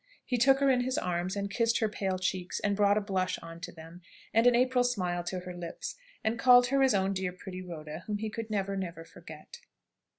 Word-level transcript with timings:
He 0.25 0.39
took 0.39 0.57
her 0.61 0.71
in 0.71 0.81
his 0.81 0.97
arms, 0.97 1.35
and 1.35 1.47
kissed 1.47 1.77
her 1.77 1.87
pale 1.87 2.17
cheeks, 2.17 2.59
and 2.61 2.75
brought 2.75 2.97
a 2.97 3.01
blush 3.01 3.37
on 3.43 3.59
to 3.59 3.71
them, 3.71 4.01
and 4.33 4.47
an 4.47 4.55
April 4.55 4.83
smile 4.83 5.23
to 5.25 5.41
her 5.41 5.53
lips; 5.53 5.95
and 6.23 6.39
called 6.39 6.65
her 6.69 6.81
his 6.81 6.95
own 6.95 7.13
dear 7.13 7.31
pretty 7.31 7.61
Rhoda, 7.61 8.05
whom 8.07 8.17
he 8.17 8.31
could 8.31 8.49
never, 8.49 8.75
never 8.75 9.05
forget. 9.05 9.59